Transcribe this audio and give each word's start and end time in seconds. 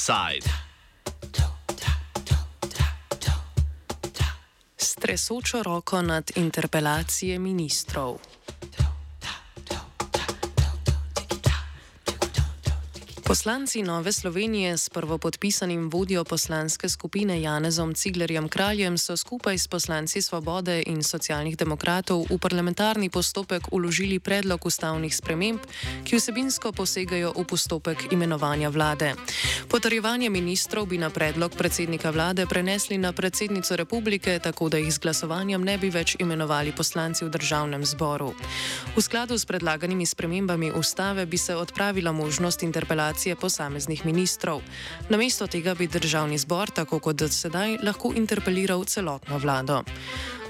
Offside. 0.00 0.48
Stresočo 4.76 5.62
roko 5.62 6.02
nad 6.02 6.30
interpelacije 6.36 7.38
ministrov. 7.38 8.16
Poslanci 13.30 13.82
Nove 13.82 14.12
Slovenije 14.12 14.76
s 14.76 14.88
prvopodpisanim 14.88 15.90
vodjo 15.90 16.24
poslanske 16.24 16.88
skupine 16.88 17.42
Janezom 17.42 17.94
Ciglerjem 17.94 18.48
Kraljem 18.48 18.98
so 18.98 19.16
skupaj 19.16 19.58
s 19.58 19.68
poslanci 19.68 20.22
Svobode 20.22 20.82
in 20.86 21.02
socialnih 21.02 21.56
demokratov 21.56 22.26
v 22.30 22.38
parlamentarni 22.38 23.10
postopek 23.10 23.62
uložili 23.70 24.18
predlog 24.18 24.66
ustavnih 24.66 25.16
sprememb, 25.16 25.60
ki 26.04 26.16
vsebinsko 26.16 26.72
posegajo 26.72 27.30
v 27.36 27.44
postopek 27.44 28.12
imenovanja 28.12 28.68
vlade. 28.68 29.14
Potrjevanje 29.68 30.30
ministrov 30.30 30.86
bi 30.86 30.98
na 30.98 31.10
predlog 31.10 31.54
predsednika 31.54 32.10
vlade 32.10 32.46
prenesli 32.46 32.98
na 32.98 33.12
predsednico 33.12 33.76
republike, 33.76 34.38
tako 34.38 34.68
da 34.68 34.82
jih 34.82 34.90
z 34.92 34.98
glasovanjem 34.98 35.62
ne 35.62 35.78
bi 35.78 35.90
več 35.90 36.16
imenovali 36.18 36.72
poslanci 36.72 37.24
v 37.24 37.30
državnem 37.30 37.86
zboru. 37.86 38.34
V 38.96 39.02
skladu 39.02 39.38
s 39.38 39.46
predlaganimi 39.46 40.06
spremembami 40.06 40.72
ustave 40.74 41.26
bi 41.26 41.38
se 41.38 41.54
odpravila 41.54 42.12
možnost 42.12 42.62
interpelacije 42.62 43.19
interpelacije 43.20 43.36
posameznih 43.36 44.06
ministrov. 44.06 44.60
Namesto 45.08 45.46
tega 45.46 45.74
bi 45.74 45.86
državni 45.86 46.38
zbor, 46.38 46.70
tako 46.70 46.98
kot 46.98 47.22
sedaj, 47.30 47.78
lahko 47.82 48.12
interpeliral 48.16 48.84
celotno 48.84 49.38
vlado. 49.38 49.82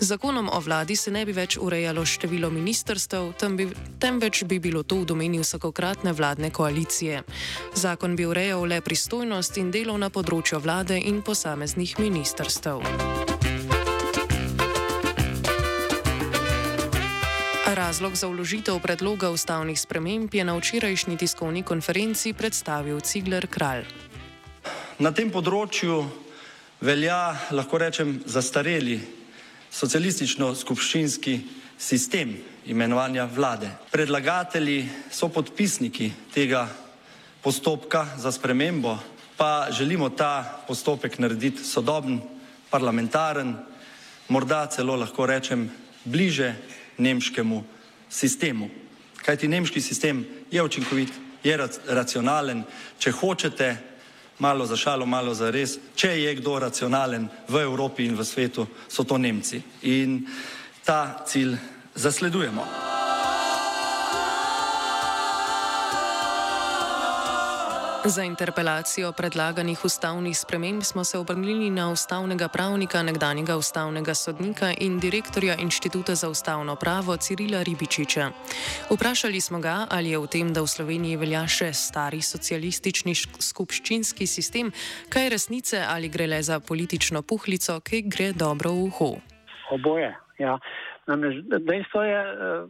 Z 0.00 0.06
zakonom 0.06 0.48
o 0.52 0.60
vladi 0.60 0.96
se 0.96 1.10
ne 1.10 1.24
bi 1.26 1.32
več 1.32 1.58
urejalo 1.60 2.04
število 2.04 2.50
ministrstev, 2.50 3.32
temveč 3.98 4.44
bi 4.44 4.58
bilo 4.58 4.82
to 4.82 5.02
v 5.02 5.04
domeni 5.04 5.38
vsakokratne 5.38 6.12
vladne 6.12 6.50
koalicije. 6.50 7.22
Zakon 7.74 8.16
bi 8.16 8.26
urejal 8.26 8.64
le 8.64 8.80
pristojnost 8.80 9.56
in 9.56 9.70
delo 9.70 9.98
na 9.98 10.10
področju 10.10 10.60
vlade 10.60 10.98
in 10.98 11.22
posameznih 11.22 11.98
ministrstev. 11.98 13.29
Razlog 17.90 18.14
za 18.14 18.28
vložitev 18.30 18.78
predloga 18.78 19.32
ustavnih 19.34 19.74
sprememb 19.74 20.30
je 20.34 20.44
na 20.46 20.54
včerajšnji 20.54 21.16
tiskovni 21.18 21.62
konferenci 21.66 22.30
predstavil 22.32 23.00
Cigler 23.02 23.48
Kralj. 23.50 23.82
Na 25.02 25.10
tem 25.10 25.26
področju 25.26 25.96
velja, 26.86 27.34
lahko 27.50 27.80
rečem, 27.82 28.12
zastareli 28.30 28.94
socialistično-skupščinski 29.74 31.34
sistem 31.74 32.36
imenovanja 32.70 33.24
vlade. 33.26 33.72
Predlagatelji 33.90 34.86
so 35.10 35.26
podpisniki 35.26 36.12
tega 36.30 36.68
postopka 37.42 38.04
za 38.14 38.30
spremembo, 38.30 38.94
pa 39.34 39.66
želimo 39.74 40.12
ta 40.14 40.62
postopek 40.70 41.18
narediti 41.18 41.66
sodoben, 41.66 42.22
parlamentaren, 42.70 43.56
morda 44.30 44.62
celo 44.70 44.94
lahko 44.94 45.26
rečem 45.26 45.66
bliže 46.06 46.54
nemškemu 47.02 47.79
sistemu. 48.10 48.70
Kajti 49.24 49.48
nemški 49.48 49.80
sistem 49.80 50.26
je 50.50 50.62
učinkovit, 50.62 51.12
je 51.44 51.56
racionalen, 51.88 52.64
če 52.98 53.12
hočete, 53.12 53.76
malo 54.38 54.66
za 54.66 54.76
šalo, 54.76 55.06
malo 55.06 55.34
za 55.34 55.50
res, 55.50 55.78
če 55.94 56.16
je 56.20 56.34
kdo 56.40 56.58
racionalen 56.58 57.28
v 57.48 57.62
Evropi 57.62 58.08
in 58.08 58.16
v 58.16 58.24
svetu, 58.24 58.66
so 58.88 59.04
to 59.04 59.18
Nemci. 59.18 59.62
In 59.82 60.26
ta 60.84 61.24
cilj 61.28 61.56
zasledujemo. 61.94 62.89
Za 68.04 68.22
interpelacijo 68.24 69.12
predlaganih 69.12 69.84
ustavnih 69.84 70.38
sprememb 70.38 70.82
smo 70.82 71.04
se 71.04 71.18
obrnili 71.18 71.70
na 71.70 71.92
ustavnega 71.92 72.48
pravnika, 72.48 73.02
nekdanjega 73.02 73.56
ustavnega 73.56 74.14
sodnika 74.14 74.72
in 74.80 74.98
direktorja 75.00 75.54
Inštituta 75.62 76.14
za 76.14 76.28
ustavno 76.28 76.76
pravo 76.76 77.16
Cirila 77.16 77.62
Ribičiča. 77.62 78.30
Vprašali 78.90 79.40
smo 79.40 79.60
ga, 79.60 79.86
ali 79.90 80.10
je 80.10 80.18
v 80.18 80.26
tem, 80.26 80.52
da 80.52 80.62
v 80.62 80.66
Sloveniji 80.66 81.16
velja 81.16 81.44
še 81.46 81.72
stari 81.72 82.22
socialistični 82.22 83.14
skupščinski 83.38 84.26
sistem, 84.26 84.72
kaj 85.12 85.28
resnice 85.28 85.84
ali 85.88 86.08
gre 86.08 86.26
le 86.26 86.42
za 86.42 86.60
politično 86.60 87.22
puhlico, 87.22 87.80
ki 87.80 88.02
gre 88.08 88.32
dobro 88.32 88.72
v 88.72 88.88
uho. 88.88 89.10
Oboje, 89.70 90.16
ja. 90.38 90.58
Namreč 91.06 91.44
dejstvo 91.68 92.02
je, 92.02 92.20
eh, 92.20 92.64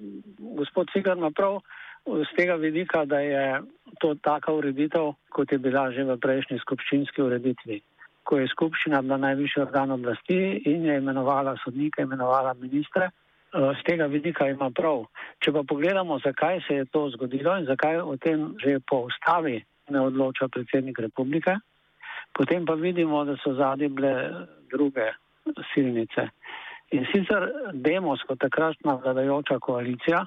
gospod 0.58 0.90
Cigar, 0.92 1.16
naprav 1.16 1.62
z 2.06 2.36
tega 2.36 2.54
vidika, 2.54 3.04
da 3.04 3.20
je 3.20 3.60
to 4.00 4.14
taka 4.14 4.52
ureditev, 4.52 5.14
kot 5.28 5.52
je 5.52 5.58
bila 5.58 5.90
že 5.92 6.04
v 6.04 6.16
prejšnji 6.16 6.58
skupščinski 6.58 7.22
ureditvi, 7.22 7.80
ko 8.24 8.38
je 8.38 8.48
skupščina 8.48 9.02
bila 9.02 9.16
najvišji 9.16 9.62
organ 9.62 9.90
oblasti 9.90 10.62
in 10.64 10.84
je 10.84 10.98
imenovala 10.98 11.56
sodnike, 11.64 12.02
imenovala 12.02 12.54
ministre. 12.54 13.10
Z 13.50 13.58
eh, 13.58 13.82
tega 13.86 14.06
vidika 14.06 14.46
ima 14.46 14.70
prav. 14.70 15.08
Če 15.42 15.52
pa 15.52 15.62
pogledamo, 15.66 16.20
zakaj 16.22 16.60
se 16.68 16.74
je 16.74 16.84
to 16.84 17.08
zgodilo 17.16 17.56
in 17.58 17.66
zakaj 17.66 17.98
o 18.00 18.16
tem 18.16 18.54
že 18.62 18.78
po 18.86 19.06
ustavi 19.10 19.58
ne 19.90 20.00
odloča 20.00 20.48
predsednik 20.48 20.98
republike, 21.02 21.56
potem 22.32 22.64
pa 22.64 22.74
vidimo, 22.78 23.24
da 23.24 23.34
so 23.42 23.54
zadnje 23.58 23.88
bile 23.88 24.46
druge 24.70 25.10
silnice. 25.74 26.30
In 26.94 27.06
sicer 27.10 27.50
demos 27.74 28.22
kot 28.26 28.38
takratna 28.38 28.94
vladajoča 29.02 29.58
koalicija 29.58 30.22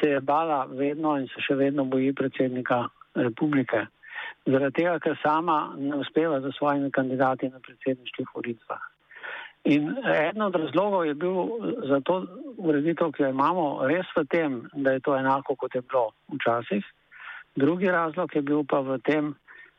se 0.00 0.10
je 0.10 0.20
bala 0.20 0.64
vedno 0.70 1.16
in 1.18 1.28
se 1.28 1.42
še 1.42 1.54
vedno 1.54 1.84
boji 1.84 2.12
predsednika 2.12 2.86
republike. 3.14 3.86
Zaradi 4.46 4.74
tega, 4.80 4.96
ker 4.98 5.18
sama 5.22 5.74
ne 5.78 5.96
uspeva 6.02 6.40
za 6.40 6.50
svojimi 6.56 6.90
kandidati 6.90 7.48
na 7.48 7.60
predsedniških 7.62 8.32
volitvah. 8.34 8.80
In 9.64 9.92
eden 10.10 10.42
od 10.42 10.56
razlogov 10.58 11.06
je 11.06 11.14
bil 11.14 11.36
za 11.86 12.00
to 12.00 12.24
ureditev, 12.56 13.12
ki 13.14 13.22
jo 13.22 13.28
imamo, 13.30 13.86
res 13.86 14.08
v 14.16 14.24
tem, 14.26 14.56
da 14.74 14.96
je 14.96 15.04
to 15.06 15.14
enako, 15.14 15.54
kot 15.56 15.74
je 15.74 15.82
bilo 15.82 16.08
včasih. 16.34 16.82
Drugi 17.54 17.86
razlog 17.86 18.34
je 18.34 18.42
bil 18.42 18.64
pa 18.66 18.80
v 18.80 18.98
tem, 19.06 19.34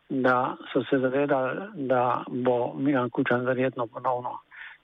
da 0.09 0.55
so 0.71 0.83
se 0.87 0.99
zavedali, 0.99 1.67
da 1.89 2.23
bo 2.27 2.73
Milan 2.77 3.09
Kučan 3.09 3.45
verjetno 3.45 3.87
ponovno 3.87 4.39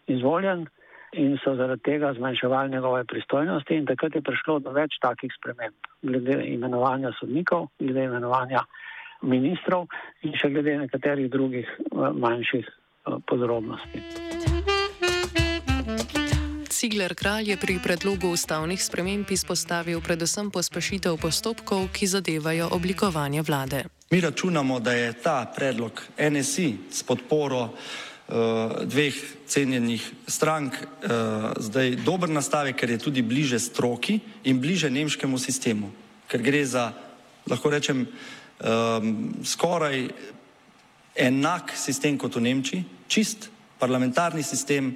izvoljen 0.08 0.68
in 1.14 1.38
so 1.44 1.56
zaradi 1.56 1.82
tega 1.84 2.14
zmanjševali 2.14 2.72
njegove 2.72 3.04
pristojnosti 3.06 3.76
in 3.76 3.86
takrat 3.86 4.16
je 4.16 4.22
prišlo 4.22 4.60
do 4.60 4.72
več 4.72 5.00
takih 5.02 5.32
sprememb 5.38 5.90
glede 6.02 6.44
imenovanja 6.48 7.12
sodnikov, 7.20 7.68
glede 7.80 8.04
imenovanja 8.04 8.64
ministrov 9.22 9.88
in 10.24 10.36
še 10.38 10.50
glede 10.54 10.78
nekaterih 10.78 11.30
drugih 11.32 11.68
eh, 11.68 12.12
manjših 12.14 12.66
eh, 12.66 13.18
podrobnosti. 13.28 14.04
Cigler 16.80 17.12
kralj 17.12 17.50
je 17.52 17.58
pri 17.60 17.76
predlogu 17.84 18.30
ustavnih 18.32 18.80
sprememb 18.80 19.28
izpostavil 19.36 20.00
predvsem 20.00 20.48
pospešitev 20.48 21.18
postopkov, 21.20 21.90
ki 21.92 22.08
zadevajo 22.08 22.70
oblikovanje 22.72 23.44
vlade. 23.44 23.82
Mi 24.12 24.22
računamo, 24.22 24.80
da 24.80 24.94
je 24.96 25.14
ta 25.14 25.52
predlog 25.56 26.00
NSI 26.16 26.70
s 26.90 27.04
podporo 27.04 27.70
dveh 28.86 29.16
cenjenih 29.48 30.04
strank 30.28 30.74
uh, 30.78 31.50
zdaj 31.58 31.96
dober 32.06 32.30
nastavek, 32.30 32.78
ker 32.78 32.92
je 32.94 33.02
tudi 33.02 33.22
bliže 33.26 33.60
stroki 33.60 34.20
in 34.46 34.62
bliže 34.62 34.90
nemškemu 34.90 35.38
sistemu, 35.42 35.90
ker 36.30 36.44
gre 36.46 36.62
za, 36.66 36.92
lahko 37.50 37.72
rečem, 37.74 38.06
um, 38.06 39.34
skoraj 39.42 40.10
enak 41.18 41.74
sistem 41.74 42.20
kot 42.22 42.38
v 42.38 42.46
Nemčiji, 42.46 42.86
čist 43.10 43.50
parlamentarni 43.82 44.46
sistem, 44.46 44.94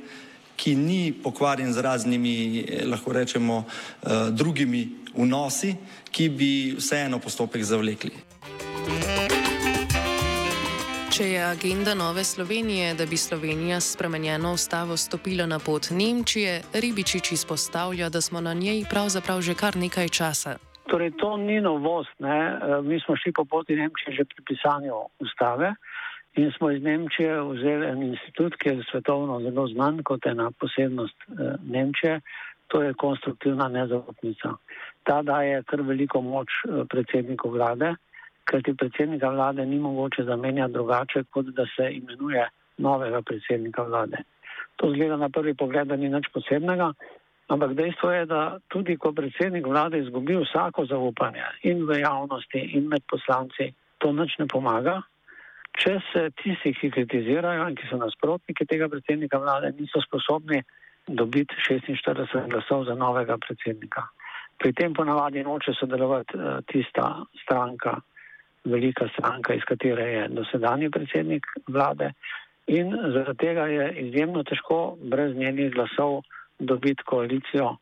ki 0.53 0.75
ni 0.77 1.09
pokvarjen 1.09 1.73
z 1.73 1.81
raznimi, 1.81 2.35
eh, 2.61 2.85
lahko 2.85 3.11
rečemo, 3.11 3.65
drugimi 4.29 5.09
vnosi, 5.17 5.73
ki 6.11 6.29
bi 6.29 6.51
vseeno 6.77 7.17
postopek 7.19 7.65
zavlekli. 7.65 8.32
Če 11.13 11.27
je 11.29 11.41
agenda 11.45 11.93
Nove 11.93 12.23
Slovenije, 12.25 12.95
da 12.97 13.05
bi 13.05 13.17
Slovenija 13.17 13.77
s 13.79 13.93
spremenjeno 13.93 14.53
ustavo 14.57 14.95
stopila 14.97 15.45
na 15.45 15.59
pot 15.65 15.91
Nemčije, 15.91 16.53
Ribičič 16.73 17.31
izpostavlja, 17.31 18.07
da 18.09 18.21
smo 18.21 18.41
na 18.41 18.53
njej 18.53 18.79
pravzaprav 18.89 19.41
že 19.45 19.53
kar 19.53 19.75
nekaj 19.77 20.09
časa. 20.09 20.55
Torej, 20.89 21.11
to 21.21 21.37
ni 21.37 21.61
novost. 21.61 22.15
Ne? 22.19 22.37
E, 22.37 22.81
mi 22.81 22.97
smo 22.99 23.13
šli 23.15 23.31
po 23.31 23.45
poti 23.45 23.75
Nemčije 23.75 24.15
že 24.17 24.25
pri 24.25 24.41
pisanju 24.47 24.95
ustave 25.19 25.75
in 26.33 26.49
smo 26.57 26.71
iz 26.71 26.81
Nemčije 26.81 27.41
vzeli 27.41 27.85
en 27.85 28.01
institut, 28.03 28.57
ki 28.57 28.69
je 28.69 28.85
svetovno 28.89 29.37
zelo 29.45 29.67
znan 29.67 30.01
kot 30.03 30.25
ena 30.25 30.49
posebnost 30.59 31.17
e, 31.29 31.53
Nemčije, 31.61 32.21
to 32.67 32.81
je 32.81 32.93
konstruktivna 32.93 33.67
nezaupnica. 33.67 34.55
Ta 35.03 35.21
daje 35.21 35.61
kar 35.63 35.81
veliko 35.81 36.21
moč 36.21 36.49
e, 36.65 36.85
predsedniku 36.89 37.53
vlade 37.53 37.93
kajti 38.43 38.75
predsednika 38.77 39.29
vlade 39.29 39.65
ni 39.65 39.79
mogoče 39.79 40.23
zamenjati 40.23 40.73
drugače, 40.73 41.23
kot 41.29 41.45
da 41.45 41.65
se 41.75 41.91
imenuje 41.91 42.47
novega 42.77 43.21
predsednika 43.21 43.83
vlade. 43.83 44.17
To 44.75 44.91
zgleda 44.91 45.17
na 45.17 45.29
prvi 45.29 45.53
pogled, 45.53 45.87
da 45.87 45.95
ni 45.95 46.09
nič 46.09 46.27
posebnega, 46.33 46.91
ampak 47.47 47.73
dejstvo 47.73 48.11
je, 48.11 48.25
da 48.25 48.59
tudi 48.67 48.97
ko 48.97 49.11
predsednik 49.11 49.65
vlade 49.67 49.99
izgubi 49.99 50.35
vsako 50.35 50.85
zaupanje 50.85 51.45
in 51.63 51.85
v 51.85 51.99
javnosti 51.99 52.59
in 52.77 52.87
med 52.87 53.03
poslanci, 53.11 53.73
to 53.97 54.11
nič 54.11 54.37
ne 54.39 54.47
pomaga, 54.47 55.01
če 55.77 55.99
se 56.11 56.29
tisti, 56.41 56.73
ki 56.73 56.91
kritizirajo 56.91 57.67
in 57.69 57.75
ki 57.75 57.89
so 57.89 57.97
nasprotniki 57.97 58.65
tega 58.69 58.89
predsednika 58.89 59.39
vlade, 59.41 59.73
niso 59.79 60.01
sposobni 60.01 60.61
dobiti 61.07 61.55
46 61.67 62.49
glasov 62.49 62.85
za 62.85 62.95
novega 62.95 63.37
predsednika. 63.37 64.07
Pri 64.57 64.71
tem 64.73 64.93
ponavadi 64.93 65.43
noče 65.43 65.73
sodelovati 65.75 66.37
uh, 66.37 66.61
tista 66.69 67.23
stranka, 67.43 67.97
velika 68.65 69.07
stranka, 69.13 69.53
iz 69.53 69.63
katere 69.67 70.03
je 70.03 70.27
dosedani 70.27 70.89
predsednik 70.91 71.45
vlade. 71.67 72.11
In 72.67 72.95
zaradi 73.13 73.37
tega 73.37 73.65
je 73.67 73.89
izjemno 74.07 74.43
težko 74.43 74.97
brez 75.01 75.35
njenih 75.35 75.73
glasov 75.73 76.21
dobiti 76.59 77.03
koalicijo, 77.05 77.75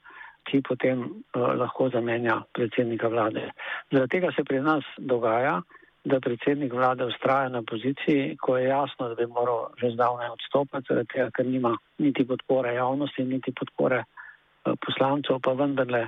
ki 0.50 0.62
potem 0.66 1.04
uh, 1.04 1.54
lahko 1.58 1.90
zamenja 1.94 2.42
predsednika 2.54 3.08
vlade. 3.08 3.52
Zaradi 3.92 4.10
tega 4.10 4.32
se 4.36 4.44
pri 4.44 4.62
nas 4.62 4.84
dogaja, 4.98 5.62
da 6.04 6.20
predsednik 6.20 6.74
vlade 6.74 7.06
ustraja 7.06 7.50
na 7.50 7.62
poziciji, 7.62 8.38
ko 8.42 8.58
je 8.58 8.68
jasno, 8.68 9.10
da 9.10 9.16
bi 9.16 9.28
moral 9.30 9.70
že 9.78 9.92
zdavne 9.94 10.32
odstopiti, 10.32 10.88
zaradi 10.90 11.14
tega, 11.14 11.30
ker 11.30 11.46
nima 11.46 11.76
niti 11.98 12.26
podpore 12.28 12.74
javnosti, 12.74 13.24
niti 13.24 13.54
podpore 13.54 14.02
uh, 14.02 14.74
poslancev, 14.86 15.38
pa 15.44 15.54
vendarle 15.54 16.08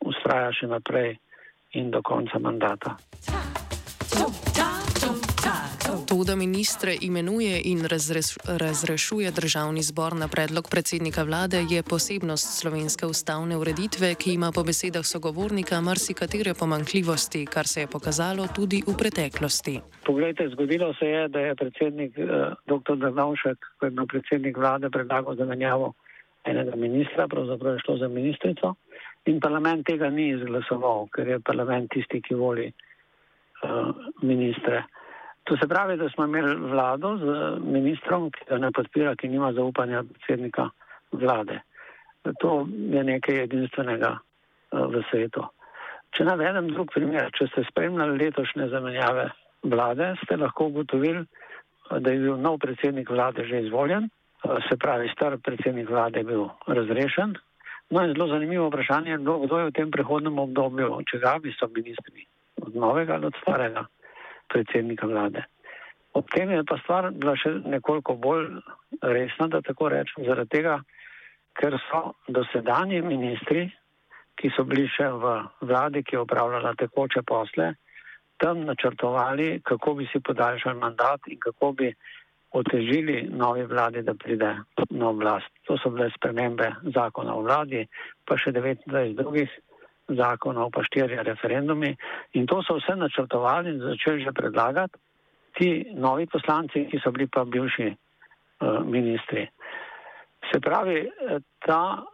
ustraja 0.00 0.50
še 0.52 0.66
naprej 0.66 1.14
in 1.78 1.90
do 1.94 2.02
konca 2.02 2.38
mandata. 2.42 2.96
To, 6.08 6.24
da 6.24 6.36
ministre 6.36 6.92
imenuje 7.00 7.60
in 7.64 7.80
razreš, 7.92 8.28
razrešuje 8.62 9.30
državni 9.30 9.82
zbor 9.82 10.12
na 10.16 10.28
predlog 10.28 10.68
predsednika 10.70 11.22
vlade, 11.22 11.58
je 11.70 11.82
posebnost 11.82 12.48
slovenske 12.60 13.06
ustavne 13.06 13.56
ureditve, 13.56 14.14
ki 14.14 14.32
ima 14.34 14.48
po 14.54 14.62
besedah 14.64 15.04
sogovornika 15.04 15.80
marsikatere 15.80 16.54
pomankljivosti, 16.60 17.46
kar 17.46 17.66
se 17.66 17.80
je 17.80 17.86
pokazalo 17.86 18.48
tudi 18.56 18.82
v 18.86 18.96
preteklosti. 19.02 19.80
Poglejte, 20.06 20.48
zgodilo 20.48 20.94
se 20.94 21.06
je, 21.06 21.28
da 21.28 21.40
je 21.40 21.54
predsednik 21.54 22.18
eh, 22.18 22.26
dr. 22.66 22.96
Drnovšek, 22.96 23.58
ko 23.78 23.86
je 23.86 23.90
bil 23.90 24.06
predsednik 24.06 24.56
vlade, 24.56 24.90
predlagal 24.90 25.36
zamenjavo 25.36 25.92
enega 26.44 26.76
ministra, 26.76 27.28
pravzaprav 27.28 27.74
je 27.74 27.84
šlo 27.84 27.96
za 27.96 28.08
ministrico, 28.08 28.74
in 29.26 29.40
parlament 29.40 29.86
tega 29.86 30.08
ni 30.10 30.30
izglasoval, 30.32 31.08
ker 31.12 31.28
je 31.28 31.40
parlament 31.40 31.90
tisti, 31.92 32.22
ki 32.24 32.34
voli 32.34 32.72
uh, 32.72 33.92
ministre. 34.22 34.86
To 35.48 35.56
se 35.56 35.68
pravi, 35.68 35.96
da 35.96 36.08
smo 36.08 36.24
imeli 36.24 36.54
vlado 36.56 37.16
z 37.16 37.24
ministrom, 37.64 38.30
ki 38.30 38.44
ga 38.48 38.58
ne 38.58 38.68
podpira, 38.72 39.14
ki 39.16 39.30
nima 39.32 39.52
zaupanja 39.56 40.02
predsednika 40.02 40.68
vlade. 41.12 41.60
To 42.40 42.66
je 42.68 43.04
nekaj 43.04 43.44
edinstvenega 43.46 44.10
uh, 44.18 44.84
v 44.92 45.00
svetu. 45.08 45.46
Če 46.12 46.28
navedem 46.28 46.68
drug 46.74 46.92
primer, 46.92 47.32
če 47.32 47.48
ste 47.48 47.64
spremljali 47.70 48.20
letošnje 48.20 48.68
zamenjave 48.68 49.30
vlade, 49.64 50.12
ste 50.20 50.36
lahko 50.36 50.68
ugotovili, 50.68 51.24
da 51.88 52.12
je 52.12 52.20
bil 52.28 52.36
nov 52.36 52.60
predsednik 52.60 53.08
vlade 53.08 53.48
že 53.48 53.64
izvoljen, 53.64 54.04
uh, 54.44 54.60
se 54.68 54.76
pravi, 54.76 55.08
star 55.16 55.40
predsednik 55.40 55.88
vlade 55.88 56.20
je 56.20 56.28
bil 56.28 56.48
razrešen. 56.66 57.38
No 57.88 58.04
in 58.04 58.12
zelo 58.12 58.28
zanimivo 58.28 58.68
vprašanje 58.68 59.16
je, 59.16 59.24
kdo 59.24 59.58
je 59.64 59.70
v 59.70 59.76
tem 59.80 59.88
prehodnem 59.90 60.44
obdobju, 60.44 60.98
če 61.08 61.24
ga 61.24 61.38
bi 61.40 61.56
so 61.56 61.72
ministri, 61.72 62.28
od 62.60 62.76
novega 62.76 63.16
ali 63.16 63.32
od 63.32 63.40
starega 63.40 63.88
predsednika 64.48 65.06
vlade. 65.06 65.44
Ob 66.18 66.28
tem 66.34 66.50
je 66.50 66.64
pa 66.64 66.78
stvar 66.82 67.10
bila 67.12 67.36
še 67.36 67.52
nekoliko 67.64 68.16
bolj 68.16 68.48
resna, 69.02 69.48
da 69.48 69.60
tako 69.62 69.90
rečem, 69.92 70.24
zaradi 70.26 70.56
tega, 70.56 70.78
ker 71.58 71.76
so 71.88 72.14
dosedanji 72.28 73.02
ministri, 73.02 73.66
ki 74.38 74.50
so 74.54 74.64
bili 74.64 74.86
še 74.94 75.10
v 75.10 75.34
vladi, 75.66 76.02
ki 76.06 76.16
je 76.16 76.22
upravljala 76.22 76.74
tekoče 76.78 77.22
posle, 77.26 77.72
tam 78.38 78.62
načrtovali, 78.64 79.60
kako 79.66 79.94
bi 79.98 80.06
si 80.12 80.20
podaljšali 80.22 80.78
mandat 80.78 81.26
in 81.26 81.40
kako 81.42 81.72
bi 81.72 81.92
otežili 82.54 83.28
novi 83.30 83.64
vladi, 83.66 84.02
da 84.02 84.14
pride 84.14 84.54
na 84.90 85.08
oblast. 85.08 85.50
To 85.66 85.76
so 85.78 85.90
bile 85.90 86.10
spremembe 86.14 86.70
zakona 86.94 87.34
o 87.34 87.42
vladi, 87.42 87.82
pa 88.24 88.38
še 88.38 88.54
29 88.54 89.18
drugih 89.18 89.50
zakonov, 90.08 90.70
pa 90.72 90.82
štirje 90.84 91.22
referendumi 91.22 91.96
in 92.32 92.46
to 92.46 92.62
so 92.62 92.78
vse 92.78 92.96
načrtovali 92.96 93.70
in 93.70 93.80
začeli 93.80 94.24
že 94.24 94.32
predlagati 94.32 94.98
ti 95.58 95.90
novi 95.94 96.26
poslanci, 96.26 96.86
ki 96.90 97.00
so 97.02 97.10
bili 97.10 97.26
pa 97.26 97.44
bivši 97.44 97.88
uh, 97.90 98.84
ministri. 98.86 99.48
Se 100.52 100.60
pravi, 100.60 100.98
eh, 101.02 101.40
ta 101.66 102.04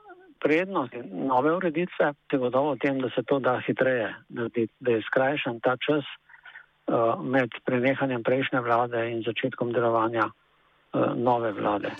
prednost 0.40 0.96
nove 1.12 1.52
ureditve 1.52 2.12
je 2.32 2.38
gotovo 2.38 2.74
v 2.74 2.78
tem, 2.78 3.00
da 3.00 3.10
se 3.10 3.22
to 3.22 3.38
da 3.38 3.60
hitreje, 3.66 4.14
da, 4.28 4.48
da 4.80 4.90
je 4.90 5.02
skrajšan 5.02 5.60
ta 5.60 5.76
čas 5.76 6.04
uh, 6.04 7.20
med 7.20 7.52
prenehanjem 7.64 8.22
prejšnje 8.22 8.60
vlade 8.60 9.10
in 9.12 9.22
začetkom 9.22 9.72
delovanja 9.72 10.28
uh, 10.28 11.12
nove 11.16 11.52
vlade. 11.52 11.92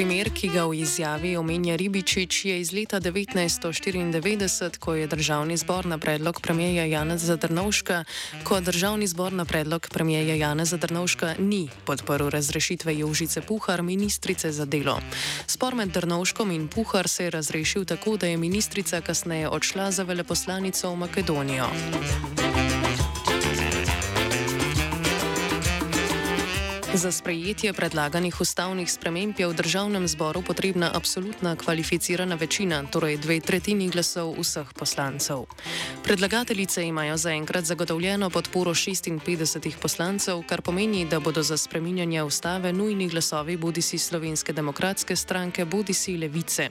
Primer, 0.00 0.30
ki 0.32 0.48
ga 0.48 0.64
v 0.64 0.80
izjavi 0.80 1.36
omenja 1.36 1.76
Ribičič, 1.76 2.48
je 2.48 2.54
iz 2.60 2.72
leta 2.72 3.00
1994, 3.04 4.80
ko 4.80 4.94
je 4.96 5.04
državni 5.04 5.56
zbor 5.60 5.84
na 5.84 5.98
predlog 6.00 6.40
premijeja 6.40 6.88
Janeza 6.88 7.36
Drnovška, 7.36 8.04
ko 8.40 8.60
državni 8.64 9.04
zbor 9.06 9.32
na 9.36 9.44
predlog 9.44 9.88
premijeja 9.92 10.34
Janeza 10.34 10.80
Drnovška 10.80 11.34
ni 11.38 11.68
podporil 11.84 12.32
razrešitve 12.32 12.96
Jožice 12.98 13.44
Puhar, 13.44 13.82
ministrice 13.82 14.52
za 14.52 14.64
delo. 14.64 14.96
Spor 15.46 15.74
med 15.74 15.92
Drnovškom 15.92 16.50
in 16.50 16.68
Puhar 16.68 17.08
se 17.08 17.24
je 17.24 17.30
razrešil 17.30 17.84
tako, 17.84 18.16
da 18.16 18.26
je 18.26 18.40
ministrica 18.40 19.00
kasneje 19.00 19.48
odšla 19.48 19.90
za 19.90 20.02
veleposlanico 20.02 20.90
v 20.90 20.96
Makedonijo. 20.96 21.68
Za 26.94 27.12
sprejetje 27.12 27.72
predlaganih 27.72 28.40
ustavnih 28.40 28.90
sprememb 28.90 29.38
je 29.38 29.46
v 29.46 29.54
državnem 29.54 30.08
zboru 30.08 30.42
potrebna 30.42 30.90
absolutna 30.94 31.54
kvalificirana 31.56 32.34
večina, 32.34 32.82
torej 32.82 33.16
dve 33.16 33.38
tretjini 33.40 33.86
glasov 33.88 34.34
vseh 34.34 34.66
poslancev. 34.74 35.46
Predlagateljice 36.02 36.82
imajo 36.82 37.16
zaenkrat 37.16 37.64
zagotovljeno 37.64 38.30
podporo 38.30 38.74
56 38.74 39.78
poslancev, 39.82 40.42
kar 40.48 40.62
pomeni, 40.62 41.04
da 41.06 41.20
bodo 41.20 41.42
za 41.42 41.56
spreminjanje 41.56 42.22
ustave 42.22 42.72
nujni 42.72 43.08
glasovi 43.08 43.56
bodi 43.56 43.82
si 43.82 43.98
slovenske 43.98 44.52
demokratske 44.52 45.16
stranke, 45.16 45.64
bodi 45.64 45.94
si 45.94 46.16
levice. 46.16 46.70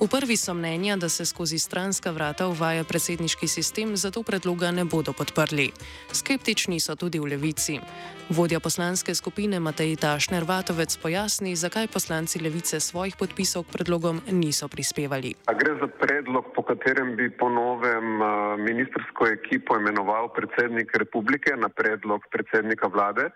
V 0.00 0.08
prvi 0.08 0.36
so 0.36 0.54
mnenja, 0.54 0.96
da 0.96 1.08
se 1.08 1.24
skozi 1.24 1.58
stranska 1.58 2.10
vrata 2.10 2.48
uvaja 2.48 2.84
predsedniški 2.84 3.48
sistem, 3.48 3.96
zato 3.96 4.22
predloga 4.22 4.70
ne 4.70 4.84
bodo 4.84 5.12
podprli. 5.12 5.72
Skeptični 6.12 6.80
so 6.80 6.94
tudi 6.94 7.18
v 7.18 7.24
levici. 7.24 7.80
Vodja 8.28 8.60
poslanske 8.60 9.14
skupine 9.46 9.62
Matej 9.62 9.94
Tašner 10.02 10.42
Vatovec 10.42 10.90
pojasni, 10.98 11.54
zakaj 11.54 11.86
poslanci 11.86 12.42
levice 12.42 12.82
svojih 12.82 13.14
podpisov 13.14 13.70
k 13.70 13.78
predlogom 13.78 14.18
niso 14.34 14.66
prispevali. 14.66 15.38
A 15.46 15.54
gre 15.54 15.78
za 15.78 15.86
predlog, 15.86 16.50
po 16.50 16.66
katerem 16.66 17.14
bi 17.14 17.30
po 17.30 17.46
novem 17.46 18.18
ministersko 18.58 19.30
ekipo 19.30 19.78
imenoval 19.78 20.34
predsednik 20.34 20.90
republike 20.98 21.54
na 21.54 21.70
predlog 21.70 22.26
predsednika 22.26 22.90
vlade, 22.90 23.30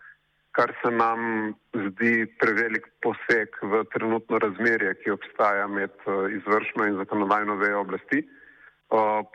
kar 0.51 0.75
se 0.83 0.91
nam 0.91 1.55
zdi 1.79 2.27
prevelik 2.43 2.91
poseg 2.99 3.55
v 3.63 3.87
trenutno 3.95 4.43
razmerje, 4.43 4.99
ki 5.07 5.15
obstaja 5.15 5.71
med 5.71 5.95
izvršno 6.43 6.91
in 6.91 6.99
zakonodajno 7.07 7.55
vejo 7.55 7.87
oblasti. 7.87 8.27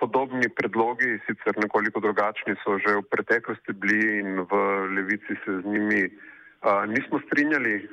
Podobni 0.04 0.52
predlogi, 0.52 1.24
sicer 1.24 1.56
nekoliko 1.56 2.04
drugačni, 2.04 2.60
so 2.68 2.76
že 2.84 3.00
v 3.00 3.08
preteklosti 3.08 3.72
bili 3.72 4.20
in 4.20 4.44
v 4.44 4.54
levici 4.92 5.40
se 5.48 5.64
z 5.64 5.64
njimi 5.64 6.12
nismo 6.88 7.20
strinjali. 7.26 7.90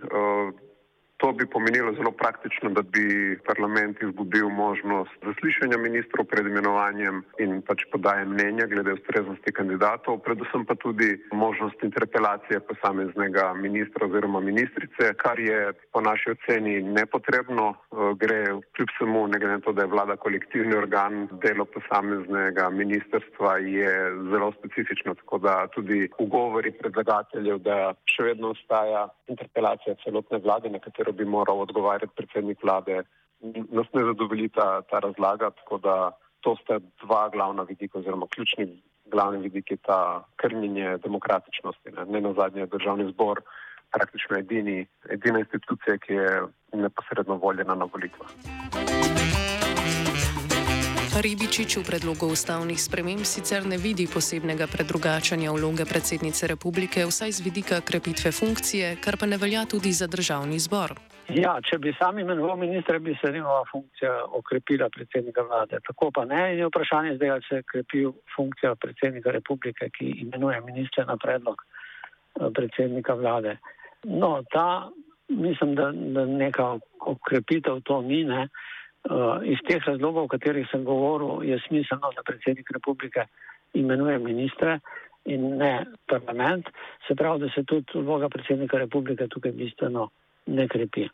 To 1.22 1.32
bi 1.32 1.46
pomenilo 1.46 1.92
zelo 1.94 2.10
praktično, 2.10 2.70
da 2.70 2.82
bi 2.82 3.38
parlament 3.46 4.02
izgubil 4.02 4.48
možnost 4.48 5.14
zaslišanja 5.26 5.78
ministrov 5.78 6.26
pred 6.26 6.46
imenovanjem 6.46 7.20
in 7.38 7.60
pač 7.62 7.84
podaje 7.92 8.24
mnenja 8.26 8.66
glede 8.66 8.96
ustreznosti 8.96 9.52
kandidatov, 9.58 10.18
predvsem 10.26 10.64
pa 10.66 10.74
tudi 10.74 11.10
možnost 11.32 11.84
interpelacije 11.86 12.60
posameznega 12.70 13.44
ministra 13.54 14.06
oziroma 14.06 14.40
ministrice, 14.40 15.12
kar 15.22 15.38
je 15.38 15.60
po 15.92 16.00
naši 16.00 16.34
oceni 16.34 16.82
nepotrebno. 16.82 17.68
Gre 18.18 18.40
kljub 18.74 18.90
vsemu, 18.90 19.22
ne 19.26 19.38
glede 19.38 19.52
na 19.52 19.60
to, 19.60 19.72
da 19.72 19.86
je 19.86 19.92
vlada 19.94 20.16
kolektivni 20.16 20.74
organ, 20.74 21.28
delo 21.44 21.68
posameznega 21.76 22.66
ministrstva 22.70 23.58
je 23.58 23.94
zelo 24.32 24.50
specifično, 24.58 25.14
tako 25.14 25.38
da 25.38 25.54
tudi 25.74 26.08
ugovori 26.18 26.74
predlagateljev, 26.82 27.62
da 27.62 27.94
še 28.10 28.26
vedno 28.32 28.50
ostaja 28.56 29.06
interpelacija 29.28 29.94
celotne 30.04 30.42
vlade, 30.42 30.70
na 30.70 30.82
katero 30.82 31.11
bi 31.12 31.24
moral 31.24 31.60
odgovarjati 31.60 32.16
predsednik 32.16 32.62
vlade, 32.62 33.02
nas 33.70 33.86
ne 33.92 34.04
zadovolji 34.04 34.48
ta, 34.48 34.82
ta 34.90 34.98
razlaga, 34.98 35.50
tako 35.50 35.78
da 35.78 36.10
to 36.40 36.56
sta 36.62 36.78
dva 37.04 37.28
glavna 37.28 37.62
vidika 37.62 37.98
oziroma 37.98 38.26
ključni 38.26 38.82
glavni 39.12 39.38
vidiki 39.42 39.76
ta 39.76 40.24
krminje 40.36 40.98
demokratičnosti. 41.04 41.90
Ne, 41.90 42.04
ne 42.04 42.20
na 42.20 42.32
zadnje 42.32 42.66
državni 42.66 43.10
zbor 43.12 43.40
praktično 43.92 44.38
edini, 44.38 44.86
edina 45.10 45.38
institucija, 45.38 45.98
ki 45.98 46.12
je 46.12 46.42
neposredno 46.72 47.34
voljena 47.34 47.74
na 47.74 47.88
volitvah. 47.92 48.28
Ribičič 51.12 51.76
v 51.76 51.84
predlogu 51.84 52.32
ustavnih 52.32 52.80
sprememb 52.80 53.28
sicer 53.28 53.68
ne 53.68 53.76
vidi 53.76 54.08
posebnega 54.08 54.64
predrugačanja 54.64 55.52
vloge 55.52 55.84
predsednice 55.84 56.48
republike, 56.48 57.04
vsaj 57.04 57.36
z 57.36 57.40
vidika 57.44 57.84
krepitve 57.84 58.32
funkcije, 58.32 58.96
kar 58.96 59.20
pa 59.20 59.28
ne 59.28 59.36
velja 59.36 59.68
tudi 59.68 59.92
za 59.92 60.08
državni 60.08 60.56
zbor. 60.56 60.96
Ja, 61.28 61.60
če 61.60 61.76
bi 61.84 61.92
sam 62.00 62.16
imenoval 62.16 62.56
ministra, 62.56 62.96
bi 62.96 63.12
se 63.20 63.28
njegova 63.28 63.60
funkcija 63.68 64.24
okrepila 64.40 64.88
predsednika 64.88 65.44
vlade. 65.44 65.84
Tako 65.84 66.08
pa 66.16 66.24
ne. 66.24 66.56
In 66.56 66.64
je 66.64 66.72
vprašanje 66.72 67.16
zdaj, 67.20 67.30
ali 67.30 67.44
se 67.48 67.62
krepi 67.68 68.08
funkcija 68.32 68.74
predsednika 68.80 69.36
republike, 69.36 69.92
ki 69.92 70.16
imenuje 70.24 70.64
ministra 70.64 71.04
na 71.04 71.20
predlog 71.20 71.60
eh, 71.60 72.48
predsednika 72.56 73.14
vlade. 73.20 73.58
No, 74.08 74.40
ta, 74.48 74.88
mislim, 75.28 75.76
da, 75.76 75.92
da 75.92 76.24
neka 76.24 76.78
okrepitev 77.04 77.84
to 77.84 78.00
ni. 78.00 78.24
Ne. 78.24 78.48
Uh, 78.48 78.80
iz 79.44 79.58
teh 79.66 79.82
razlogov, 79.86 80.24
o 80.24 80.28
katerih 80.28 80.66
sem 80.70 80.84
govoril, 80.84 81.42
je 81.42 81.58
smiselno, 81.66 82.12
da 82.16 82.22
predsednik 82.22 82.70
republike 82.70 83.26
imenuje 83.74 84.18
ministre 84.18 84.78
in 85.24 85.56
ne 85.58 85.86
parlament. 86.06 86.68
Se 87.08 87.14
pravi, 87.14 87.40
da 87.40 87.48
se 87.54 87.64
tudi 87.64 87.98
vloga 87.98 88.28
predsednika 88.28 88.78
republike 88.78 89.28
tukaj 89.28 89.52
bistveno 89.52 90.08
ne 90.46 90.68
krepi. 90.68 91.08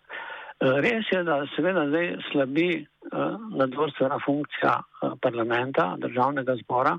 Uh, 0.59 0.81
res 0.83 1.07
je, 1.13 1.23
da 1.23 1.45
seveda 1.55 1.87
zdaj 1.89 2.17
slabi 2.33 2.69
uh, 2.81 3.37
nadvorstvena 3.57 4.19
funkcija 4.25 4.75
parlamenta, 5.23 5.95
državnega 5.99 6.57
zbora, 6.65 6.97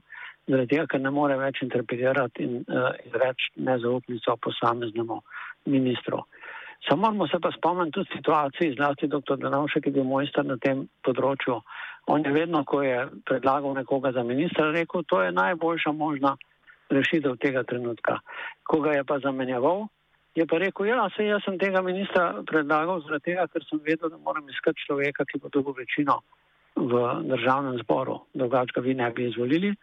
zaradi 0.48 0.76
tega, 0.76 0.88
ker 0.88 1.02
ne 1.02 1.12
more 1.14 1.36
več 1.38 1.62
interpelirati 1.62 2.44
in 2.44 2.64
izreči 3.06 3.52
nezaupnico 3.68 4.38
posameznemu 4.42 5.20
ministru. 5.70 6.24
Samo 6.88 7.02
moramo 7.02 7.28
se 7.28 7.40
pa 7.42 7.52
spomniti 7.52 7.92
tudi 7.92 8.10
situacije, 8.16 8.76
zlasti 8.76 9.08
dr. 9.08 9.38
Danovšek, 9.38 9.86
je 9.86 9.92
bil 9.92 10.04
mojster 10.04 10.46
na 10.46 10.58
tem 10.58 10.88
področju. 11.04 11.60
On 12.08 12.24
je 12.26 12.32
vedno, 12.32 12.64
ko 12.66 12.82
je 12.82 13.08
predlagal 13.26 13.76
nekoga 13.76 14.12
za 14.16 14.24
ministra, 14.24 14.72
rekel, 14.72 15.04
to 15.04 15.22
je 15.22 15.36
najboljša 15.36 15.92
možna 15.92 16.38
rešitev 16.90 17.36
tega 17.38 17.64
trenutka. 17.64 18.20
Ko 18.64 18.80
ga 18.82 18.96
je 18.96 19.04
pa 19.04 19.20
zamenjaval, 19.20 19.88
je 20.36 20.46
pa 20.48 20.58
rekel, 20.58 20.88
ja, 20.90 21.04
se 21.16 21.28
jaz 21.28 21.44
sem 21.46 21.60
tega 21.60 21.82
ministra 21.86 22.44
predlagal 22.48 23.04
zaradi 23.06 23.32
tega, 23.32 23.48
ker 23.52 23.66
sem 23.68 23.84
vedel, 23.86 24.10
da 24.10 24.18
moram 24.18 24.50
iskati 24.50 24.88
človeka, 24.88 25.28
ki 25.28 25.44
bo 25.44 25.52
dobil 25.54 25.76
večino 25.84 26.22
v 26.80 27.04
državnem 27.28 27.80
zboru, 27.84 28.22
drugače 28.34 28.78
ga 28.78 28.82
vi 28.86 28.96
ne 28.96 29.12
bi 29.12 29.28
izvolili. 29.28 29.76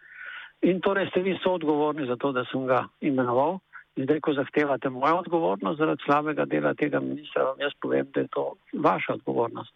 In 0.65 0.81
torej 0.81 1.11
ste 1.11 1.21
vi 1.21 1.37
soodgovorni 1.43 2.07
za 2.09 2.17
to, 2.17 2.31
da 2.33 2.43
sem 2.51 2.65
ga 2.65 2.87
imenoval. 3.05 3.59
Zdaj, 3.97 4.19
ko 4.21 4.33
zahtevate 4.33 4.89
mojo 4.89 5.17
odgovornost 5.17 5.79
zaradi 5.79 6.03
slabega 6.05 6.45
dela 6.45 6.73
tega 6.73 6.99
ministra, 6.99 7.43
vam 7.43 7.59
jaz 7.59 7.73
povem, 7.81 8.05
da 8.13 8.19
je 8.21 8.27
to 8.31 8.53
vaša 8.73 9.13
odgovornost. 9.13 9.73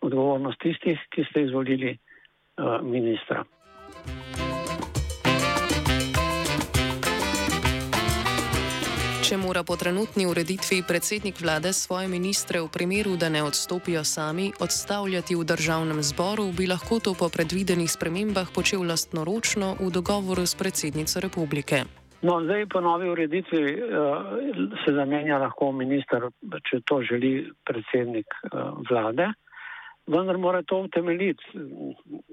Odgovornost 0.00 0.60
tistih, 0.60 1.00
ki 1.10 1.24
ste 1.30 1.42
izvolili 1.42 1.96
uh, 1.96 2.80
ministra. 2.82 3.44
Če 9.28 9.36
mora 9.36 9.60
po 9.60 9.76
trenutni 9.76 10.24
ureditvi 10.26 10.82
predsednik 10.88 11.40
vlade 11.40 11.72
svoje 11.72 12.08
ministre 12.08 12.60
v 12.60 12.68
primeru, 12.72 13.16
da 13.16 13.28
ne 13.28 13.42
odstopijo 13.44 14.04
sami, 14.04 14.52
odstavljati 14.60 15.36
v 15.36 15.44
državnem 15.44 16.02
zboru, 16.02 16.48
bi 16.52 16.68
lahko 16.68 17.00
to 17.00 17.12
po 17.12 17.28
predvidenih 17.28 17.92
spremembah 17.92 18.48
počel 18.54 18.84
lastnoročno 18.88 19.76
v 19.80 19.90
dogovoru 19.92 20.46
s 20.48 20.56
predsednico 20.56 21.20
republike. 21.20 22.07
No, 22.20 22.40
zdaj 22.42 22.66
po 22.66 22.80
novi 22.80 23.10
ureditvi 23.10 23.82
uh, 23.82 24.26
se 24.84 24.92
zamenja 24.92 25.38
lahko 25.38 25.70
minister, 25.72 26.24
če 26.66 26.80
to 26.82 26.98
želi 27.06 27.46
predsednik 27.66 28.34
uh, 28.42 28.80
vlade, 28.90 29.28
vendar 30.10 30.38
mora 30.38 30.64
to 30.66 30.80
utemeljiti. 30.88 31.62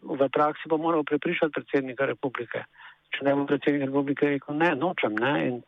V 0.02 0.30
praksi 0.34 0.70
pa 0.70 0.78
mora 0.82 1.04
prepričati 1.06 1.54
predsednika 1.54 2.10
republike. 2.10 2.64
Če 3.14 3.30
ne 3.30 3.36
bo 3.38 3.46
predsednik 3.46 3.86
republike 3.86 4.34
rekel 4.34 4.58
ne, 4.58 4.74
nočem 4.74 5.22
ne 5.22 5.36
in 5.52 5.62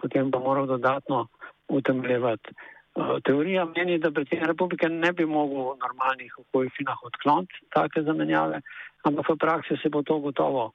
potem 0.00 0.30
pa 0.32 0.40
mora 0.40 0.64
dodatno 0.64 1.26
utemeljevati. 1.68 2.56
Uh, 2.96 3.18
teorija 3.20 3.68
meni, 3.76 3.98
da 4.00 4.10
predsednik 4.10 4.48
republike 4.48 4.88
ne 4.88 5.12
bi 5.12 5.28
mogel 5.28 5.74
v 5.74 5.80
normalnih 5.84 6.40
okoliščinah 6.46 7.04
odkloniti 7.10 7.68
take 7.76 8.00
zamenjave, 8.08 8.64
ampak 9.04 9.28
v 9.28 9.42
praksi 9.44 9.76
se 9.82 9.92
bo 9.92 10.00
to 10.02 10.22
gotovo 10.24 10.70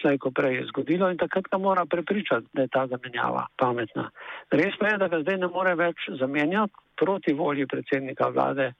slejko 0.00 0.30
prej 0.30 0.64
zgodilo 0.70 1.10
in 1.10 1.18
takrat 1.18 1.48
ga 1.50 1.58
mora 1.58 1.84
prepričati, 1.86 2.46
da 2.52 2.62
je 2.62 2.72
ta 2.72 2.86
zamenjava 2.86 3.46
pametna. 3.56 4.10
Res 4.50 4.76
pa 4.80 4.92
je, 4.92 4.98
da 4.98 5.08
ga 5.08 5.22
zdaj 5.22 5.38
ne 5.38 5.48
more 5.52 5.74
več 5.74 6.08
zamenjati 6.20 6.72
proti 6.96 7.32
volji 7.32 7.66
predsednika 7.66 8.28
vlade 8.28 8.72
eh, 8.72 8.74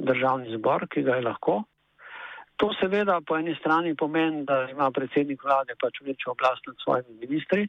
državni 0.00 0.56
zbor, 0.56 0.88
ki 0.88 1.02
ga 1.02 1.20
je 1.20 1.28
lahko. 1.28 1.62
To 2.62 2.70
seveda 2.78 3.18
po 3.26 3.36
eni 3.36 3.54
strani 3.58 3.96
pomeni, 3.98 4.44
da 4.46 4.68
ima 4.70 4.90
predsednik 4.94 5.42
vlade 5.44 5.74
pač 5.80 5.98
večjo 6.06 6.32
oblast 6.32 6.66
nad 6.66 6.76
svojimi 6.84 7.18
ministri, 7.26 7.66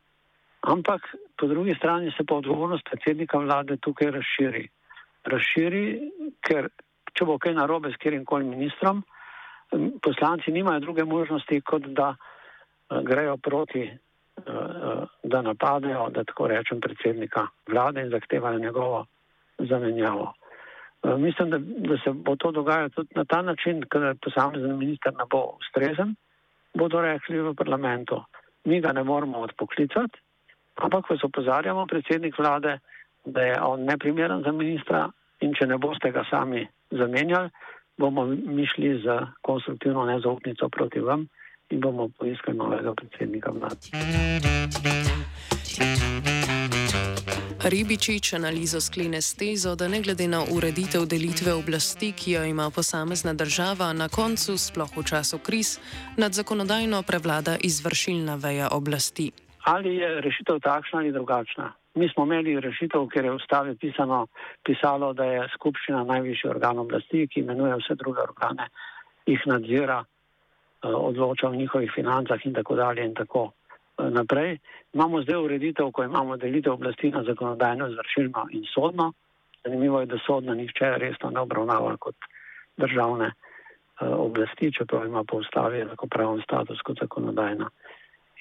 ampak 0.62 1.10
po 1.38 1.48
drugi 1.48 1.74
strani 1.78 2.14
se 2.18 2.24
pa 2.24 2.36
odgovornost 2.36 2.86
predsednika 2.90 3.42
vlade 3.42 3.78
tukaj 3.82 4.12
razširi. 4.12 4.68
Razširi, 5.26 5.84
ker 6.46 6.70
če 7.18 7.26
bo 7.26 7.40
kaj 7.42 7.56
narobe 7.58 7.90
s 7.92 7.98
kjerim 7.98 8.26
koli 8.26 8.46
ministrom, 8.46 9.02
poslanci 10.02 10.52
nimajo 10.52 10.80
druge 10.80 11.04
možnosti, 11.04 11.62
kot 11.62 11.88
da 11.98 12.14
grejo 12.90 13.38
proti, 13.38 13.82
eh, 13.82 13.92
eh, 14.46 15.06
da 15.24 15.42
napadejo, 15.42 16.10
da 16.10 16.24
tako 16.24 16.48
rečem, 16.48 16.80
predsednika 16.82 17.48
vlade 17.68 18.02
in 18.02 18.10
zahtevajo 18.10 18.60
njegovo 18.60 19.06
zamenjavo. 19.60 20.34
Mislim, 21.18 21.50
da, 21.50 21.58
da 21.60 21.98
se 22.04 22.12
bo 22.12 22.36
to 22.36 22.52
dogajalo 22.52 22.90
tudi 22.90 23.10
na 23.16 23.26
ta 23.26 23.42
način, 23.42 23.84
ker 23.92 24.16
posamezen 24.22 24.78
minister 24.78 25.14
ne 25.14 25.26
bo 25.30 25.58
ustrezen, 25.60 26.16
bodo 26.74 27.02
rekli 27.02 27.42
v 27.42 27.54
parlamentu, 27.54 28.24
mi 28.64 28.82
ga 28.82 28.92
ne 28.92 29.04
moramo 29.04 29.40
odpoklicati, 29.40 30.20
ampak 30.76 31.10
vas 31.10 31.24
opozarjamo, 31.24 31.86
predsednik 31.86 32.38
vlade, 32.40 32.80
da 33.26 33.42
je 33.42 33.62
on 33.62 33.86
neprimeren 33.86 34.42
za 34.44 34.52
ministra 34.52 35.10
in 35.40 35.54
če 35.54 35.68
ne 35.68 35.78
boste 35.78 36.12
ga 36.12 36.26
sami 36.30 36.68
zamenjali, 36.92 37.50
bomo 37.98 38.26
mi 38.26 38.66
šli 38.66 39.02
za 39.06 39.28
konstruktivno 39.42 40.06
nezaupnico 40.06 40.70
proti 40.70 41.00
vam 41.00 41.28
in 41.70 41.80
bomo 41.82 42.10
poiskali 42.18 42.58
novega 42.58 42.94
predsednika 42.94 43.52
vlade. 43.52 43.90
Ribičič 47.66 48.34
analizo 48.34 48.82
sklene 48.82 49.22
s 49.22 49.34
tezo, 49.34 49.76
da 49.76 49.88
ne 49.88 50.02
glede 50.02 50.28
na 50.28 50.44
ureditev 50.56 51.06
delitve 51.10 51.54
oblasti, 51.54 52.12
ki 52.12 52.32
jo 52.32 52.44
ima 52.44 52.70
posamezna 52.70 53.34
država, 53.34 53.94
na 53.94 54.08
koncu, 54.10 54.58
sploh 54.58 54.98
v 54.98 55.04
času 55.04 55.40
kriz, 55.42 55.80
nad 56.18 56.34
zakonodajno 56.34 57.02
prevlada 57.04 57.58
izvršilna 57.64 58.36
veja 58.36 58.68
oblasti. 58.72 59.32
Ali 59.66 59.96
je 59.96 60.22
rešitev 60.22 60.60
takšna 60.60 61.00
ali 61.00 61.12
drugačna? 61.12 61.74
Mi 61.96 62.10
smo 62.10 62.26
imeli 62.26 62.60
rešitev, 62.60 63.08
ker 63.08 63.26
je 63.26 63.32
v 63.32 63.36
ustavi 63.36 63.76
pisano, 63.82 64.28
pisalo, 64.64 65.14
da 65.14 65.26
je 65.26 65.48
skupščina 65.58 66.04
najvišji 66.04 66.50
organ 66.50 66.80
oblasti, 66.80 67.28
ki 67.28 67.40
imenuje 67.40 67.80
vse 67.82 67.96
druge 67.96 68.22
organe, 68.22 68.70
jih 69.26 69.42
nadzira 69.50 70.04
odloča 70.94 71.48
o 71.48 71.56
njihovih 71.56 71.92
financah 71.96 72.46
in 72.46 72.54
tako 72.54 72.76
dalje 72.76 73.06
in 73.06 73.14
tako 73.14 73.52
eh, 73.98 74.10
naprej. 74.10 74.58
Imamo 74.94 75.22
zdaj 75.22 75.46
ureditev, 75.46 75.92
ko 75.92 76.04
imamo 76.04 76.38
delitev 76.38 76.74
oblasti 76.74 77.12
na 77.12 77.24
zakonodajno, 77.24 77.88
izvršilno 77.88 78.48
in 78.52 78.64
sodno. 78.74 79.14
Zanimivo 79.64 80.00
je, 80.00 80.06
da 80.06 80.18
sodno 80.26 80.54
nihče 80.54 80.94
resno 80.98 81.30
ne 81.30 81.40
obravnava 81.40 81.98
kot 81.98 82.16
državne 82.78 83.26
uh, 83.26 84.08
oblasti, 84.18 84.72
čeprav 84.72 85.06
ima 85.06 85.24
po 85.24 85.38
ustavi 85.38 85.80
enakopraven 85.80 86.42
status 86.44 86.82
kot 86.82 87.00
zakonodajna 87.02 87.70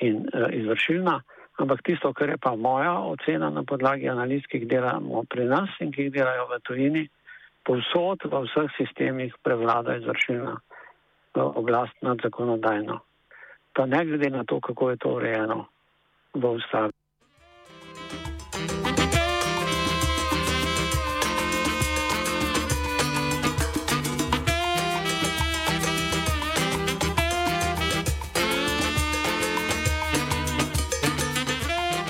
in 0.00 0.26
izvršilna. 0.52 1.20
Ampak 1.56 1.82
tisto, 1.82 2.12
kar 2.12 2.28
je 2.28 2.36
pa 2.36 2.56
moja 2.56 2.98
ocena 2.98 3.50
na 3.50 3.62
podlagi 3.62 4.08
analiz, 4.08 4.42
ki 4.50 4.58
jih 4.58 4.68
delamo 4.68 5.24
pri 5.30 5.44
nas 5.44 5.70
in 5.80 5.92
ki 5.92 6.02
jih 6.02 6.12
delajo 6.12 6.48
v 6.50 6.60
tujini, 6.66 7.08
povsod 7.64 8.26
v 8.28 8.44
vseh 8.44 8.70
sistemih 8.76 9.34
prevlada 9.42 9.96
izvršilna 9.96 10.58
oblast 11.42 12.02
nad 12.02 12.18
zakonodajno. 12.22 12.98
Pa 13.74 13.86
ne 13.86 14.04
glede 14.04 14.30
na 14.30 14.44
to, 14.44 14.60
kako 14.60 14.90
je 14.90 14.96
to 14.96 15.08
urejeno 15.08 15.66
v 16.34 16.44
ustavi. 16.50 16.92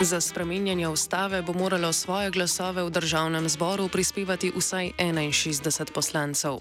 Za 0.04 0.20
spremenjanje 0.20 0.88
ustave 0.88 1.42
bo 1.42 1.52
moralo 1.52 1.92
svoje 1.92 2.30
glasove 2.30 2.82
v 2.84 2.90
državnem 2.90 3.48
zboru 3.48 3.88
prispevati 3.88 4.52
vsaj 4.56 4.92
61 4.98 5.92
poslancev. 5.92 6.60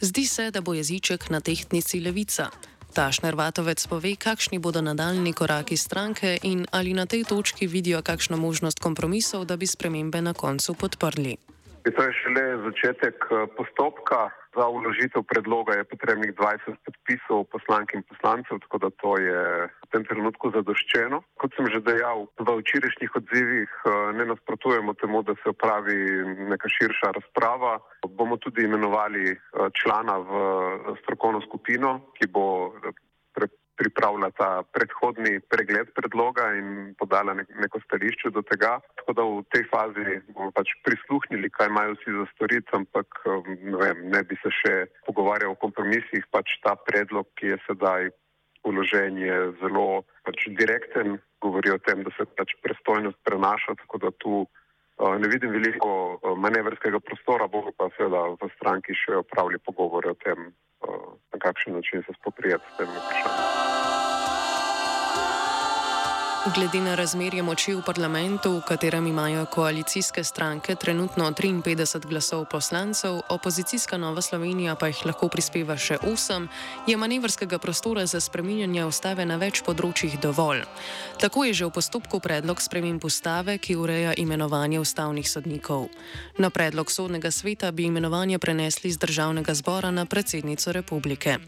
Zdi 0.00 0.26
se, 0.26 0.50
da 0.50 0.60
bo 0.60 0.74
jeziček 0.74 1.30
na 1.30 1.40
tehtnici 1.40 2.00
levica. 2.00 2.50
Tašner 2.94 3.34
Vatovec 3.34 3.86
pove, 3.86 4.16
kakšni 4.16 4.58
bodo 4.58 4.82
nadaljni 4.84 5.32
koraki 5.32 5.76
stranke 5.76 6.36
in 6.42 6.66
ali 6.70 6.92
na 6.92 7.06
tej 7.06 7.24
točki 7.24 7.66
vidijo 7.66 8.02
kakšno 8.02 8.36
možnost 8.36 8.78
kompromisov, 8.78 9.44
da 9.44 9.56
bi 9.56 9.66
spremembe 9.66 10.20
na 10.20 10.34
koncu 10.34 10.74
podprli. 10.74 11.36
To 11.96 12.02
je 12.02 12.12
šele 12.12 12.44
začetek 12.68 13.16
eh, 13.30 13.46
postopka. 13.56 14.43
Za 14.54 14.68
uložitev 14.70 15.22
predloga 15.26 15.74
je 15.74 15.84
potrebnih 15.84 16.30
20 16.34 16.78
podpisov 16.86 17.44
poslank 17.50 17.94
in 17.94 18.02
poslancev, 18.06 18.62
tako 18.62 18.78
da 18.78 18.90
to 19.02 19.18
je 19.18 19.42
v 19.66 19.86
tem 19.90 20.04
trenutku 20.06 20.50
zadoščeno. 20.54 21.22
Kot 21.42 21.56
sem 21.58 21.66
že 21.74 21.82
dejal, 21.82 22.30
v 22.38 22.48
včerajšnjih 22.62 23.10
odzivih 23.18 23.70
eh, 23.70 23.90
ne 24.14 24.24
nasprotujemo 24.30 24.94
temu, 24.94 25.22
da 25.26 25.34
se 25.42 25.50
opravi 25.50 25.98
neka 26.54 26.70
širša 26.70 27.12
razprava. 27.18 27.78
Bomo 28.06 28.38
tudi 28.38 28.62
imenovali 28.62 29.34
eh, 29.34 29.38
člana 29.74 30.18
v 30.22 30.32
strokovno 31.02 31.42
skupino, 31.48 32.14
ki 32.14 32.30
bo 32.30 32.70
pripravila 33.76 34.30
ta 34.38 34.62
predhodni 34.74 35.40
pregled 35.50 35.90
predloga 35.94 36.46
in 36.58 36.94
podala 36.98 37.34
neko 37.34 37.80
stališče 37.84 38.30
do 38.34 38.42
tega. 38.46 38.78
Tako 39.00 39.12
da 39.12 39.22
v 39.28 39.44
tej 39.54 39.64
fazi 39.72 40.18
bomo 40.30 40.50
pač 40.54 40.74
prisluhnili, 40.86 41.50
kaj 41.50 41.70
imajo 41.72 41.96
vsi 41.98 42.16
za 42.18 42.26
storiti, 42.34 42.70
ampak 42.72 43.22
um, 43.26 43.48
ne, 43.62 43.78
vem, 43.82 44.04
ne 44.14 44.22
bi 44.22 44.38
se 44.42 44.52
še 44.62 44.74
pogovarjal 45.08 45.54
o 45.54 45.60
kompromisih. 45.60 46.26
Pač 46.34 46.58
ta 46.64 46.76
predlog, 46.86 47.28
ki 47.38 47.54
je 47.54 47.62
sedaj 47.66 48.10
uložen, 48.64 49.18
je 49.20 49.38
zelo 49.60 50.04
pač 50.24 50.48
direkten, 50.58 51.18
govori 51.44 51.74
o 51.74 51.78
tem, 51.78 52.02
da 52.04 52.12
se 52.16 52.26
pač 52.38 52.56
prestojnost 52.64 53.18
prenaša, 53.28 53.76
tako 53.84 54.00
da 54.06 54.10
tu 54.24 54.34
uh, 54.44 55.14
ne 55.20 55.28
vidim 55.28 55.52
veliko 55.52 55.90
uh, 56.16 56.32
manevrskega 56.38 57.00
prostora, 57.04 57.50
bomo 57.50 57.74
pa 57.76 57.90
seveda 57.98 58.24
v 58.40 58.50
stranki 58.56 58.96
še 59.04 59.20
opravili 59.20 59.60
pogovore 59.60 60.14
o 60.14 60.20
tem, 60.24 60.50
uh, 60.88 61.12
na 61.34 61.42
kakšen 61.44 61.76
način 61.76 62.06
se 62.08 62.16
spoprijeti 62.20 62.64
s 62.72 62.80
tem 62.80 62.88
vprašanjem. 62.96 63.63
Glede 66.44 66.80
na 66.80 66.92
razmerje 66.92 67.40
moči 67.40 67.72
v 67.72 67.80
parlamentu, 67.80 68.60
v 68.60 68.68
katerem 68.68 69.06
imajo 69.06 69.46
koalicijske 69.48 70.24
stranke 70.24 70.76
trenutno 70.76 71.24
53 71.32 72.04
glasov 72.04 72.44
poslancev, 72.44 73.20
opozicijska 73.28 73.96
Nova 73.96 74.20
Slovenija 74.20 74.74
pa 74.76 74.92
jih 74.92 75.06
lahko 75.08 75.28
prispeva 75.32 75.72
še 75.80 75.96
8, 76.04 76.48
je 76.86 76.96
manevrskega 77.00 77.58
prostora 77.58 78.04
za 78.06 78.20
spreminjanje 78.20 78.84
ustave 78.84 79.24
na 79.24 79.38
več 79.40 79.62
področjih 79.64 80.20
dovolj. 80.20 80.68
Tako 81.16 81.44
je 81.48 81.54
že 81.54 81.64
v 81.64 81.72
postopku 81.80 82.20
predlog 82.20 82.60
sprememb 82.60 83.04
ustave, 83.04 83.56
ki 83.56 83.80
ureja 83.80 84.12
imenovanje 84.12 84.84
ustavnih 84.84 85.24
sodnikov. 85.24 85.88
Na 86.36 86.52
predlog 86.52 86.92
sodnega 86.92 87.32
sveta 87.32 87.72
bi 87.72 87.88
imenovanje 87.88 88.36
prenesli 88.38 88.92
z 88.92 89.00
državnega 89.00 89.54
zbora 89.54 89.88
na 89.90 90.04
predsednico 90.04 90.76
republike. 90.76 91.40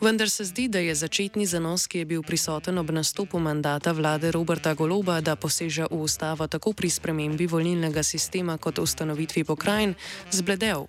Vendar 0.00 0.30
se 0.30 0.44
zdi, 0.44 0.68
da 0.68 0.78
je 0.78 0.94
začetni 0.94 1.50
zanos, 1.50 1.90
ki 1.90 1.98
je 1.98 2.04
bil 2.04 2.22
prisoten 2.22 2.78
ob 2.78 2.94
nastopu 2.94 3.42
mandata 3.42 3.90
vlade, 3.90 4.35
Roberta 4.36 4.76
Goloba, 4.76 5.24
da 5.24 5.32
poseže 5.32 5.88
v 5.88 6.04
ustavo 6.04 6.44
tako 6.44 6.76
pri 6.76 6.92
spremembi 6.92 7.48
volilnega 7.48 8.02
sistema 8.04 8.60
kot 8.60 8.76
ustanovitvi 8.78 9.48
pokrajin, 9.48 9.94
zbledel. 10.28 10.84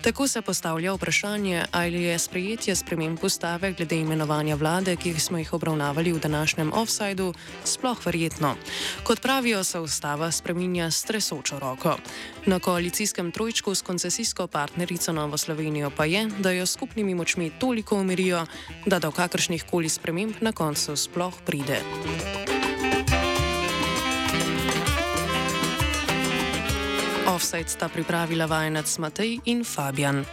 Tako 0.00 0.24
se 0.24 0.40
postavlja 0.42 0.96
vprašanje, 0.96 1.66
ali 1.72 2.02
je 2.08 2.18
sprejetje 2.18 2.72
sprememb 2.74 3.20
ustave 3.22 3.72
glede 3.76 4.00
imenovanja 4.00 4.56
vlade, 4.56 4.96
ki 4.96 5.12
smo 5.20 5.38
jih 5.38 5.52
obravnavali 5.52 6.12
v 6.16 6.22
današnjem 6.24 6.72
offsajdu, 6.72 7.34
sploh 7.64 8.06
verjetno. 8.06 8.56
Kot 9.04 9.20
pravijo, 9.20 9.64
se 9.64 9.78
ustava 9.84 10.32
spreminja 10.32 10.90
s 10.90 11.04
tresočo 11.04 11.58
roko. 11.58 11.98
Na 12.46 12.58
koalicijskem 12.58 13.32
trojčku 13.32 13.74
s 13.74 13.82
koncesijsko 13.82 14.46
partnerico 14.46 15.12
Novo 15.12 15.36
Slovenijo 15.36 15.90
pa 15.90 16.04
je, 16.04 16.24
da 16.40 16.50
jo 16.50 16.66
skupnimi 16.66 17.14
močmi 17.14 17.50
toliko 17.60 18.00
umirijo, 18.00 18.46
da 18.86 18.98
do 18.98 19.10
kakršnih 19.10 19.64
koli 19.70 19.88
sprememb 19.88 20.40
na 20.40 20.52
koncu 20.52 20.96
sploh 20.96 21.34
pride. 21.44 21.84
Offside 27.28 27.68
sta 27.68 27.88
pripravila 27.92 28.48
vajenec 28.48 28.88
Matej 28.98 29.40
in 29.44 29.60
Fabian. 29.64 30.24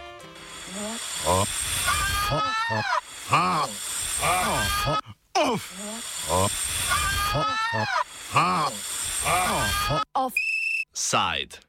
Offside. 10.16 11.66